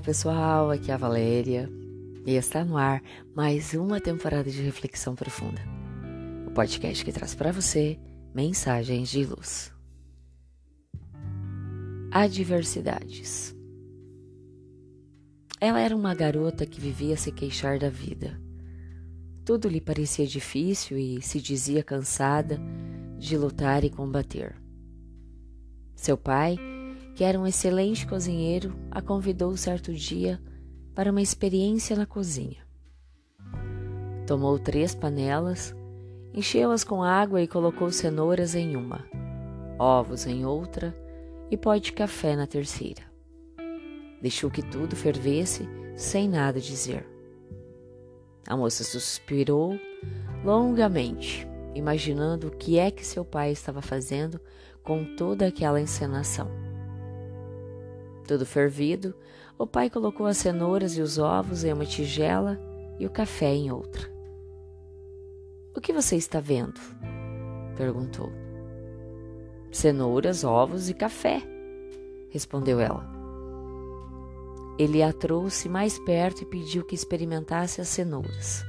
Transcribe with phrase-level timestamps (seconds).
[0.00, 1.68] Olá pessoal, aqui é a Valéria
[2.24, 3.02] e está no ar
[3.36, 5.60] mais uma temporada de reflexão profunda.
[6.46, 7.98] O podcast que traz para você
[8.34, 9.70] mensagens de luz.
[12.10, 13.54] Adversidades.
[15.60, 18.40] Ela era uma garota que vivia a se queixar da vida.
[19.44, 22.58] Tudo lhe parecia difícil e se dizia cansada
[23.18, 24.56] de lutar e combater.
[25.94, 26.56] Seu pai
[27.14, 30.40] que era um excelente cozinheiro, a convidou certo dia
[30.94, 32.58] para uma experiência na cozinha.
[34.26, 35.74] Tomou três panelas,
[36.32, 39.04] encheu-as com água e colocou cenouras em uma,
[39.78, 40.94] ovos em outra
[41.50, 43.02] e pó de café na terceira.
[44.22, 47.06] Deixou que tudo fervesse sem nada dizer.
[48.46, 49.78] A moça suspirou
[50.44, 54.40] longamente, imaginando o que é que seu pai estava fazendo
[54.82, 56.69] com toda aquela encenação.
[58.30, 59.12] Tudo fervido,
[59.58, 62.60] o pai colocou as cenouras e os ovos em uma tigela
[62.96, 64.08] e o café em outra.
[65.74, 66.80] O que você está vendo?
[67.76, 68.30] perguntou.
[69.72, 71.42] Cenouras, ovos e café,
[72.28, 73.04] respondeu ela.
[74.78, 78.64] Ele a trouxe mais perto e pediu que experimentasse as cenouras.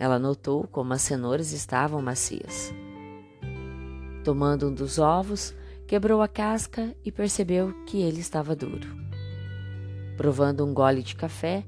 [0.00, 2.74] Ela notou como as cenouras estavam macias.
[4.24, 5.54] Tomando um dos ovos,
[5.86, 8.88] Quebrou a casca e percebeu que ele estava duro.
[10.16, 11.64] Provando um gole de café,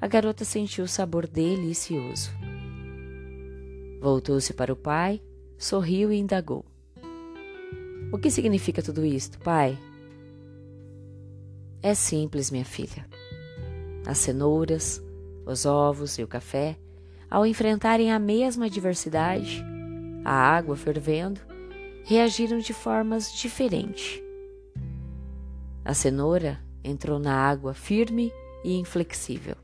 [0.00, 2.30] a garota sentiu o sabor delicioso.
[4.00, 5.20] Voltou-se para o pai,
[5.58, 6.64] sorriu e indagou:
[8.12, 9.76] O que significa tudo isto, pai?
[11.82, 13.06] É simples, minha filha.
[14.06, 15.02] As cenouras,
[15.44, 16.78] os ovos e o café,
[17.30, 19.62] ao enfrentarem a mesma adversidade,
[20.24, 21.40] a água fervendo,
[22.08, 24.22] reagiram de formas diferentes.
[25.84, 28.32] A cenoura entrou na água firme
[28.64, 29.54] e inflexível.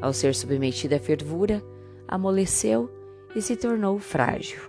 [0.00, 1.60] Ao ser submetida à fervura,
[2.06, 2.88] amoleceu
[3.34, 4.60] e se tornou frágil.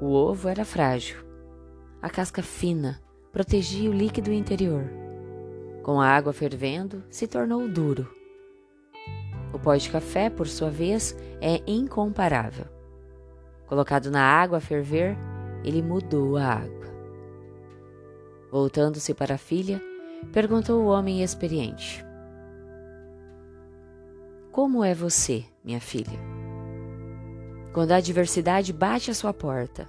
[0.00, 1.18] O ovo era frágil.
[2.02, 3.00] A casca fina
[3.30, 4.82] protegia o líquido interior.
[5.84, 8.12] Com a água fervendo, se tornou duro.
[9.52, 12.73] O pó de café, por sua vez, é incomparável.
[13.66, 15.16] Colocado na água a ferver,
[15.64, 16.84] ele mudou a água.
[18.50, 19.80] Voltando-se para a filha,
[20.32, 22.04] perguntou o homem experiente:
[24.52, 26.18] Como é você, minha filha?
[27.72, 29.88] Quando a adversidade bate à sua porta,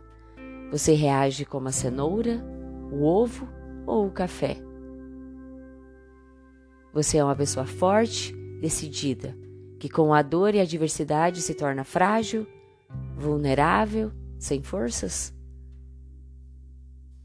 [0.72, 2.44] você reage como a cenoura,
[2.92, 3.47] o ovo
[3.86, 4.57] ou o café?
[6.94, 9.38] Você é uma pessoa forte, decidida,
[9.78, 12.47] que com a dor e a adversidade se torna frágil
[13.16, 15.34] vulnerável, sem forças?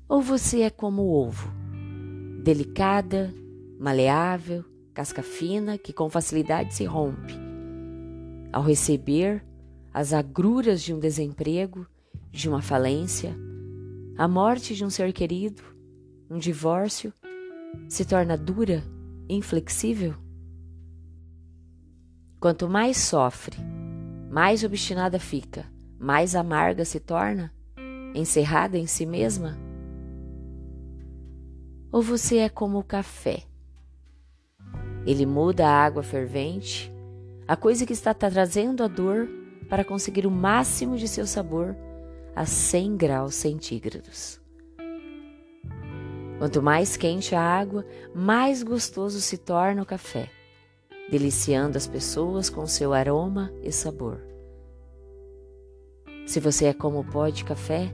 [0.09, 1.51] Ou você é como o ovo,
[2.43, 3.33] delicada,
[3.78, 4.65] maleável,
[4.95, 7.34] casca fina, que com facilidade se rompe?
[8.53, 9.45] Ao receber
[9.93, 11.87] as agruras de um desemprego,
[12.31, 13.37] de uma falência,
[14.17, 15.62] a morte de um ser querido,
[16.29, 17.12] um divórcio,
[17.89, 18.83] se torna dura,
[19.29, 20.15] inflexível?
[22.41, 23.56] Quanto mais sofre,
[24.31, 25.67] mais obstinada fica,
[26.00, 27.53] mais amarga se torna,
[28.15, 29.59] encerrada em si mesma?
[31.93, 33.43] Ou você é como o café?
[35.06, 36.91] Ele muda a água fervente,
[37.47, 39.28] a coisa que está trazendo a dor,
[39.69, 41.77] para conseguir o máximo de seu sabor
[42.34, 44.41] a 100 graus centígrados.
[46.38, 47.84] Quanto mais quente a água,
[48.15, 50.31] mais gostoso se torna o café,
[51.11, 54.30] deliciando as pessoas com seu aroma e sabor.
[56.31, 57.93] Se você é como o pó de café,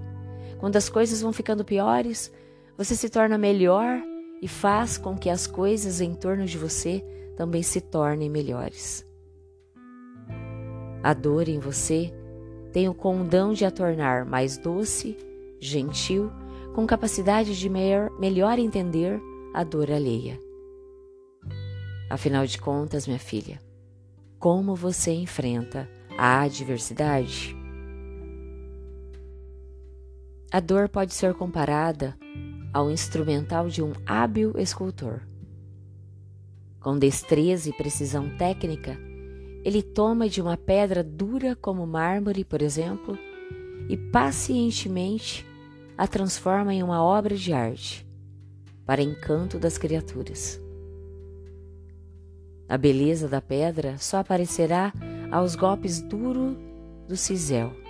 [0.59, 2.31] quando as coisas vão ficando piores,
[2.77, 3.99] você se torna melhor
[4.43, 7.03] e faz com que as coisas em torno de você
[7.35, 9.07] também se tornem melhores.
[11.03, 12.13] A dor em você
[12.75, 15.17] tem o condão de a tornar mais doce,
[15.59, 16.31] gentil,
[16.75, 19.19] com capacidade de melhor, entender
[19.55, 20.39] a dor alheia.
[22.11, 23.59] Afinal de contas, minha filha,
[24.39, 27.56] como você enfrenta a adversidade?
[30.57, 32.17] A dor pode ser comparada
[32.73, 35.21] ao instrumental de um hábil escultor.
[36.81, 38.97] Com destreza e precisão técnica,
[39.63, 43.19] ele toma de uma pedra dura como mármore, por exemplo,
[43.87, 45.47] e pacientemente
[45.95, 48.09] a transforma em uma obra de arte,
[48.87, 50.59] para encanto das criaturas.
[52.67, 54.91] A beleza da pedra só aparecerá
[55.31, 56.57] aos golpes duros
[57.07, 57.85] do cisel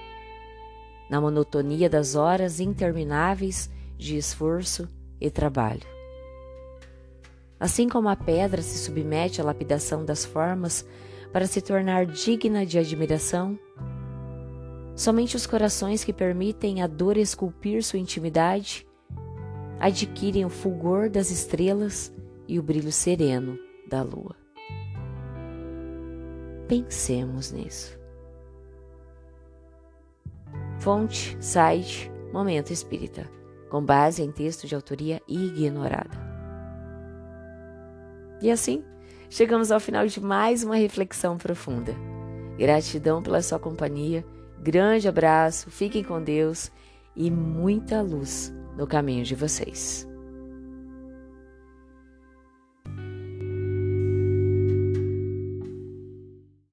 [1.11, 4.89] na monotonia das horas intermináveis de esforço
[5.21, 5.87] e trabalho.
[7.59, 10.87] Assim como a pedra se submete à lapidação das formas
[11.33, 13.59] para se tornar digna de admiração,
[14.95, 18.87] somente os corações que permitem a dor esculpir sua intimidade
[19.79, 22.13] adquirem o fulgor das estrelas
[22.49, 23.59] e o brilho sereno
[23.89, 24.35] da lua.
[26.69, 27.99] Pensemos nisso.
[30.87, 33.29] Fonte, site, Momento Espírita,
[33.69, 36.17] com base em texto de autoria ignorada.
[38.41, 38.85] E assim,
[39.29, 41.93] chegamos ao final de mais uma reflexão profunda.
[42.57, 44.25] Gratidão pela sua companhia,
[44.61, 46.71] grande abraço, fiquem com Deus
[47.17, 50.07] e muita luz no caminho de vocês.